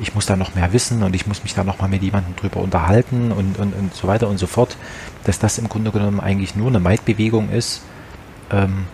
[0.00, 2.34] ich muss da noch mehr wissen und ich muss mich da noch mal mit jemandem
[2.36, 4.76] drüber unterhalten und, und, und so weiter und so fort,
[5.24, 7.82] dass das im Grunde genommen eigentlich nur eine Maidbewegung ist,
[8.50, 8.86] ähm,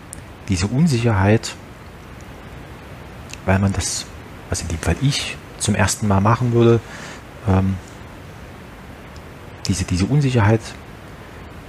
[0.49, 1.55] diese Unsicherheit,
[3.45, 4.05] weil man das,
[4.49, 6.79] was in dem Fall ich zum ersten Mal machen würde,
[7.47, 7.75] ähm,
[9.67, 10.61] diese, diese Unsicherheit,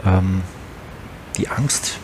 [0.04, 0.42] ähm,
[1.36, 1.98] die Angst,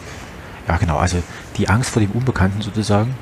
[0.68, 1.22] ja genau, also
[1.56, 3.14] die Angst vor dem Unbekannten sozusagen,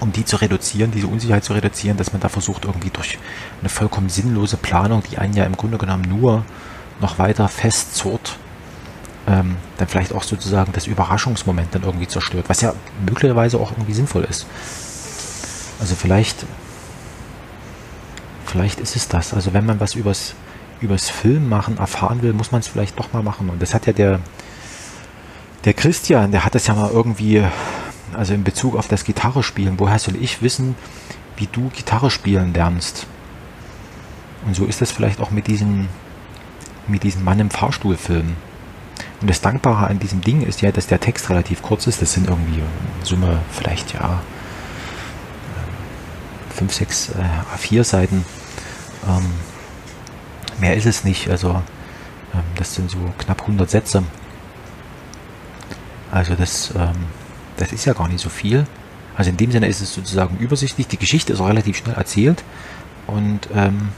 [0.00, 3.18] um die zu reduzieren, diese Unsicherheit zu reduzieren, dass man da versucht, irgendwie durch
[3.60, 6.44] eine vollkommen sinnlose Planung, die einen ja im Grunde genommen nur
[7.00, 8.36] noch weiter festzurrt,
[9.26, 13.94] ähm, dann vielleicht auch sozusagen das Überraschungsmoment dann irgendwie zerstört, was ja möglicherweise auch irgendwie
[13.94, 14.46] sinnvoll ist.
[15.80, 16.44] Also vielleicht,
[18.46, 19.34] vielleicht ist es das.
[19.34, 20.34] Also wenn man was übers,
[20.80, 23.50] übers Film machen erfahren will, muss man es vielleicht doch mal machen.
[23.50, 24.20] Und das hat ja der,
[25.64, 27.44] der Christian, der hat das ja mal irgendwie
[28.14, 30.74] also in Bezug auf das Gitarre spielen, woher soll ich wissen,
[31.36, 33.06] wie du Gitarre spielen lernst?
[34.46, 35.88] Und so ist das vielleicht auch mit diesem,
[36.86, 38.36] mit diesem Mann im Fahrstuhlfilm.
[39.20, 42.00] Und das Dankbare an diesem Ding ist ja, dass der Text relativ kurz ist.
[42.00, 44.20] Das sind irgendwie in Summe vielleicht ja
[46.54, 47.12] 5, 6,
[47.56, 48.24] A4 Seiten.
[49.08, 49.26] Ähm,
[50.60, 51.28] mehr ist es nicht.
[51.30, 51.50] Also
[52.34, 54.04] ähm, das sind so knapp 100 Sätze.
[56.10, 57.06] Also das ähm,
[57.58, 58.66] das ist ja gar nicht so viel.
[59.16, 60.86] Also in dem Sinne ist es sozusagen übersichtlich.
[60.86, 62.44] Die Geschichte ist auch relativ schnell erzählt.
[63.06, 63.88] Und ähm,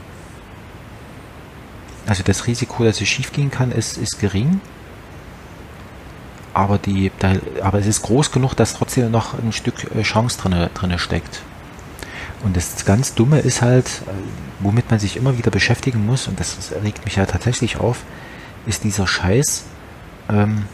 [2.07, 4.61] also das Risiko, dass es schief gehen kann, ist, ist gering.
[6.55, 10.39] Aber, die, da, aber es ist groß genug, dass trotzdem noch ein Stück äh, Chance
[10.41, 11.43] drin drinne steckt.
[12.43, 14.13] Und das ganz Dumme ist halt, äh,
[14.61, 17.99] womit man sich immer wieder beschäftigen muss, und das regt mich ja tatsächlich auf,
[18.67, 19.65] ist dieser Scheiß
[20.31, 20.65] ähm,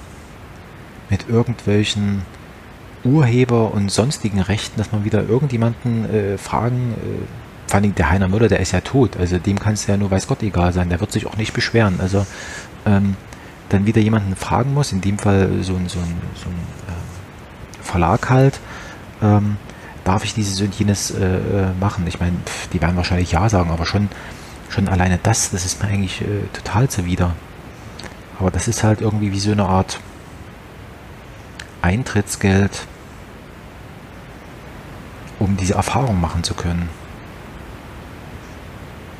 [1.10, 2.22] mit irgendwelchen
[3.04, 8.28] Urheber und sonstigen Rechten, dass man wieder irgendjemanden äh, fragen, äh, vor allem der Heiner
[8.28, 10.88] Müller, der ist ja tot, also dem kann es ja nur weiß Gott egal sein,
[10.88, 12.00] der wird sich auch nicht beschweren.
[12.00, 12.26] Also
[12.84, 13.16] ähm,
[13.68, 16.56] dann wieder jemanden fragen muss, in dem Fall so ein, so ein, so ein
[16.88, 18.60] äh, Verlag halt,
[19.22, 19.56] ähm,
[20.04, 21.40] darf ich dieses und jenes äh, äh
[21.80, 22.06] machen?
[22.06, 22.36] Ich meine,
[22.72, 24.08] die werden wahrscheinlich ja sagen, aber schon,
[24.68, 27.34] schon alleine das, das ist mir eigentlich äh, total zuwider.
[28.38, 29.98] Aber das ist halt irgendwie wie so eine Art
[31.86, 32.86] Eintrittsgeld,
[35.38, 36.88] um diese Erfahrung machen zu können.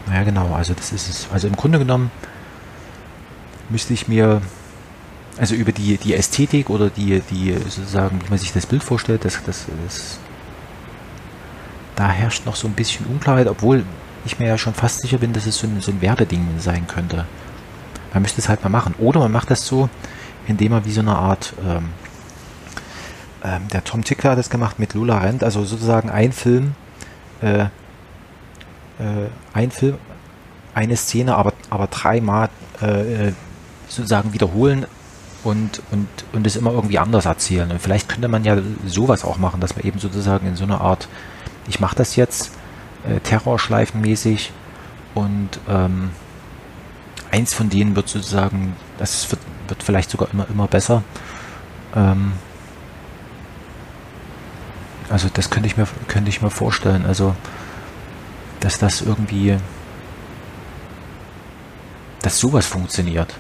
[0.07, 1.29] Naja, genau, also das ist es.
[1.33, 2.11] Also im Grunde genommen
[3.69, 4.43] müsste ich mir,
[5.39, 9.25] also über die, die Ästhetik oder die, die sozusagen, wie man sich das Bild vorstellt,
[9.25, 10.19] das, das, das,
[11.95, 13.85] da herrscht noch so ein bisschen Unklarheit, obwohl
[14.25, 16.89] ich mir ja schon fast sicher bin, dass es so ein, so ein Werbeding sein
[16.89, 17.27] könnte.
[18.13, 18.95] Man müsste es halt mal machen.
[18.99, 19.89] Oder man macht das so,
[20.49, 21.91] indem man wie so eine Art ähm,
[23.47, 26.75] ähm, der Tom Tickler hat das gemacht mit Lula Rent, also sozusagen ein Film,
[27.41, 27.69] äh, äh,
[29.55, 29.99] ein Film,
[30.75, 32.49] eine Szene, aber, aber dreimal
[32.81, 33.33] äh,
[33.89, 34.87] sozusagen wiederholen
[35.45, 37.71] und, und, und es immer irgendwie anders erzählen.
[37.71, 40.81] Und vielleicht könnte man ja sowas auch machen, dass man eben sozusagen in so einer
[40.81, 41.09] Art,
[41.69, 42.51] ich mache das jetzt
[43.09, 44.53] äh, Terrorschleifenmäßig
[45.15, 46.11] und ähm,
[47.31, 51.05] eins von denen wird sozusagen, das wird, wird vielleicht sogar immer, immer besser.
[51.95, 52.33] Ähm,
[55.09, 57.07] also das könnte ich mir, könnte ich mir vorstellen.
[57.07, 57.35] Also,
[58.61, 59.57] dass das irgendwie,
[62.23, 63.35] dass sowas funktioniert.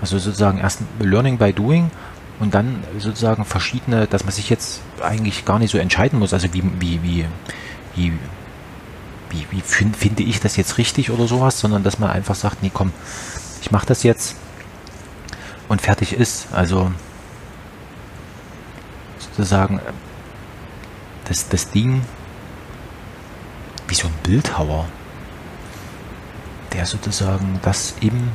[0.00, 1.90] Also sozusagen erst Learning by Doing
[2.40, 6.32] und dann sozusagen verschiedene, dass man sich jetzt eigentlich gar nicht so entscheiden muss.
[6.32, 7.26] Also wie, wie, wie,
[7.94, 8.12] wie,
[9.30, 12.62] wie, wie find, finde ich das jetzt richtig oder sowas, sondern dass man einfach sagt,
[12.62, 12.92] nee, komm,
[13.60, 14.36] ich mache das jetzt
[15.68, 16.48] und fertig ist.
[16.52, 16.92] Also
[19.18, 19.80] sozusagen
[21.24, 22.02] das, das Ding
[23.88, 24.86] wie so ein Bildhauer,
[26.72, 28.30] der sozusagen das eben,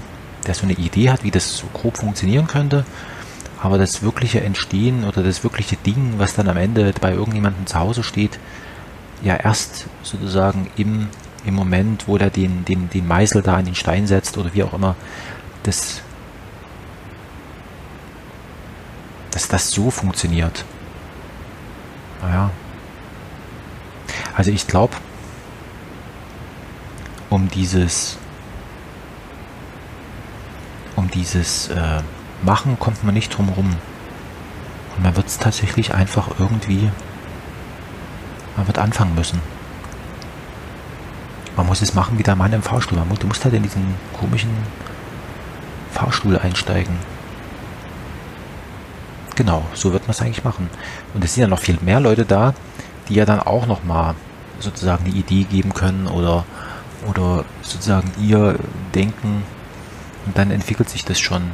[0.46, 2.86] der so eine Idee hat, wie das so grob funktionieren könnte,
[3.60, 7.80] aber das wirkliche Entstehen oder das wirkliche Ding, was dann am Ende bei irgendjemandem zu
[7.80, 8.40] Hause steht,
[9.24, 11.08] ja erst sozusagen im,
[11.46, 14.64] im Moment, wo der den, den, den Meißel da an den Stein setzt oder wie
[14.64, 14.96] auch immer,
[15.64, 16.02] das,
[19.32, 20.66] dass das so funktioniert.
[22.22, 22.52] Naja,
[24.38, 24.94] also ich glaube,
[27.32, 28.20] um dieses
[30.96, 32.02] um dieses äh,
[32.44, 33.76] Machen kommt man nicht drum rum.
[34.96, 36.92] Und man wird es tatsächlich einfach irgendwie,
[38.56, 39.42] man wird anfangen müssen.
[41.56, 43.00] Man muss es machen wie der Mann im Fahrstuhl.
[43.00, 44.52] Man muss, du musst halt in diesen komischen
[45.92, 46.96] Fahrstuhl einsteigen.
[49.36, 50.70] Genau, so wird man es eigentlich machen.
[51.16, 52.54] Und es sind ja noch viel mehr Leute da,
[53.10, 54.14] die ja dann auch nochmal
[54.60, 56.46] sozusagen die Idee geben können oder,
[57.08, 58.58] oder sozusagen ihr
[58.96, 59.44] Denken
[60.26, 61.52] und dann entwickelt sich das schon.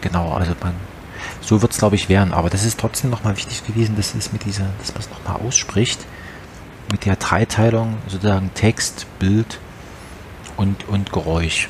[0.00, 0.74] Genau, also man,
[1.40, 4.32] so wird es glaube ich werden, aber das ist trotzdem nochmal wichtig gewesen, dass es
[4.32, 6.04] mit dieser, dass man es nochmal ausspricht,
[6.90, 9.58] mit der Dreiteilung sozusagen Text, Bild
[10.56, 11.68] und, und Geräusch.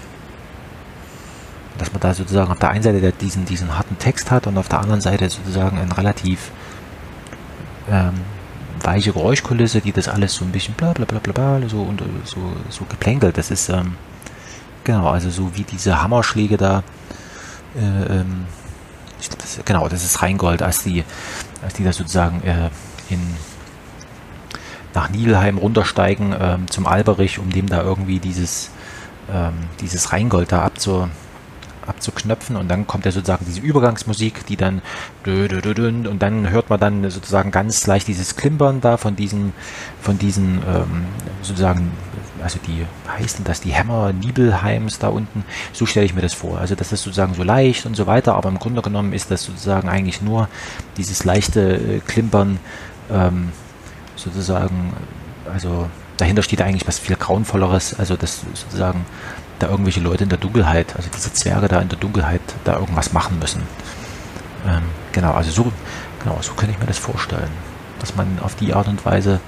[1.78, 4.68] Dass man da sozusagen auf der einen Seite diesen, diesen harten Text hat und auf
[4.68, 6.50] der anderen Seite sozusagen ein relativ
[7.90, 8.14] ähm,
[8.82, 12.02] weiche Geräuschkulisse, die das alles so ein bisschen bla bla bla bla, bla so und
[12.24, 13.38] so, so geplänkelt.
[13.38, 13.96] Das ist ähm,
[14.84, 16.82] genau, also so wie diese Hammerschläge da.
[17.76, 18.46] Äh, ähm,
[19.20, 21.04] ich das, genau, das ist Rheingold, als die,
[21.62, 22.70] als die da sozusagen äh,
[23.08, 23.20] in
[24.94, 28.70] nach Nibelheim runtersteigen ähm, zum Alberich, um dem da irgendwie dieses
[29.32, 31.08] ähm, dieses Rheingold da abzu,
[31.86, 34.82] abzuknöpfen und dann kommt ja sozusagen diese Übergangsmusik, die dann
[35.24, 39.52] und dann hört man dann sozusagen ganz leicht dieses Klimpern da von diesen,
[40.00, 41.04] von diesen ähm,
[41.42, 41.92] sozusagen,
[42.42, 46.58] also die heißen das, die Hammer Nibelheims da unten, so stelle ich mir das vor.
[46.58, 49.44] Also das ist sozusagen so leicht und so weiter, aber im Grunde genommen ist das
[49.44, 50.48] sozusagen eigentlich nur
[50.96, 52.58] dieses leichte äh, Klimpern
[53.10, 53.52] ähm,
[54.16, 54.92] sozusagen,
[55.52, 59.04] also dahinter steht eigentlich was viel grauenvolleres, also das sozusagen
[59.62, 63.12] da irgendwelche Leute in der Dunkelheit, also diese Zwerge da in der Dunkelheit, da irgendwas
[63.12, 63.62] machen müssen.
[64.66, 64.82] Ähm,
[65.12, 65.72] genau, also so,
[66.22, 67.50] genau, so könnte ich mir das vorstellen,
[68.00, 69.40] dass man auf die Art und Weise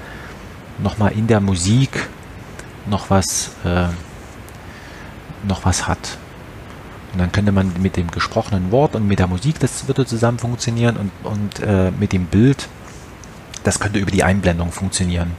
[0.77, 2.07] nochmal in der Musik
[2.85, 3.87] noch was, äh,
[5.47, 6.17] noch was hat.
[7.13, 10.39] Und dann könnte man mit dem gesprochenen Wort und mit der Musik, das würde zusammen
[10.39, 12.67] funktionieren und, und äh, mit dem Bild,
[13.63, 15.31] das könnte über die Einblendung funktionieren.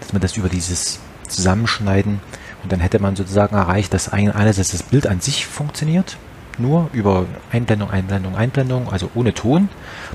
[0.00, 2.20] Dass man das über dieses Zusammenschneiden
[2.62, 6.16] und dann hätte man sozusagen erreicht, dass ein, einerseits das Bild an sich funktioniert,
[6.58, 9.68] nur über Einblendung, Einblendung, Einblendung, also ohne Ton.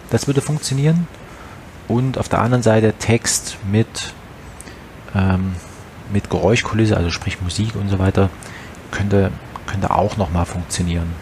[0.10, 1.08] Das würde funktionieren.
[1.88, 4.14] Und auf der anderen Seite Text mit,
[5.16, 5.56] ähm,
[6.12, 8.30] mit Geräuschkulisse, also sprich Musik und so weiter,
[8.92, 9.32] könnte,
[9.66, 11.14] könnte auch nochmal funktionieren.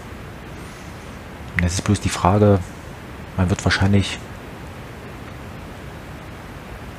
[1.56, 2.60] Und jetzt ist bloß die Frage,
[3.38, 4.20] man wird wahrscheinlich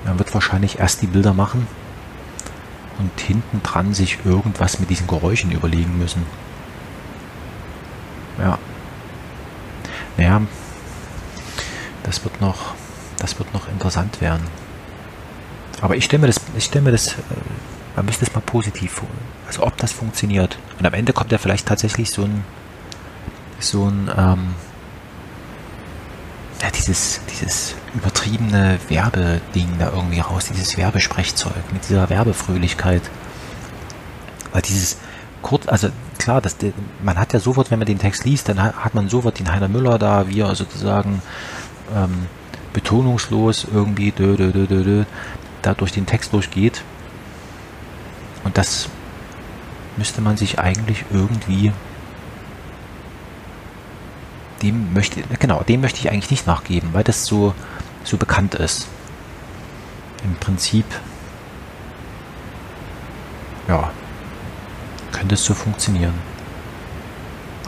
[0.04, 1.66] man wird wahrscheinlich erst die Bilder machen
[2.98, 6.24] und hinten dran sich irgendwas mit diesen Geräuschen überlegen müssen.
[8.38, 8.58] Ja.
[10.16, 10.42] Naja,
[12.02, 12.74] das wird noch,
[13.18, 14.46] das wird noch interessant werden.
[15.80, 17.16] Aber ich stelle mir das, ich stelle mir das, äh,
[17.96, 19.08] man müsste es mal positiv vor.
[19.46, 20.58] Also ob das funktioniert.
[20.78, 22.44] Und am Ende kommt ja vielleicht tatsächlich so ein,
[23.58, 24.54] so ein, ähm,
[26.62, 33.02] ja, dieses, dieses übertriebene Werbeding da irgendwie raus, dieses Werbesprechzeug mit dieser Werbefröhlichkeit.
[34.52, 34.96] Weil dieses
[35.42, 35.88] kurz, also
[36.18, 36.56] klar, das,
[37.02, 39.68] man hat ja sofort, wenn man den Text liest, dann hat man sofort den Heiner
[39.68, 41.22] Müller da, wie er sozusagen
[41.94, 42.26] ähm,
[42.72, 45.04] betonungslos irgendwie dö, dö, dö, dö, dö,
[45.62, 46.82] da durch den Text durchgeht.
[48.44, 48.88] Und das
[49.96, 51.72] müsste man sich eigentlich irgendwie
[54.62, 57.54] dem möchte, genau, dem möchte ich eigentlich nicht nachgeben, weil das so,
[58.04, 58.88] so bekannt ist.
[60.24, 60.86] Im Prinzip,
[63.68, 63.90] ja,
[65.12, 66.14] könnte es so funktionieren.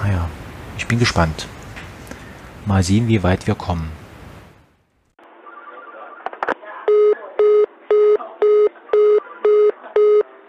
[0.02, 0.28] Naja,
[0.76, 1.46] ich bin gespannt.
[2.66, 3.90] Mal sehen, wie weit wir kommen.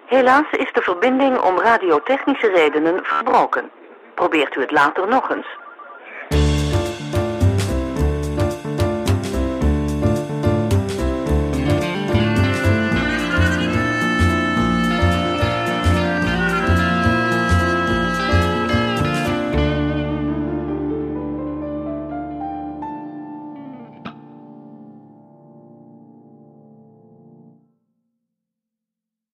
[0.08, 3.70] Helaas is de verbinding om radiotechnische redenen verbroken.
[4.16, 5.46] Probeert u het later nog eens.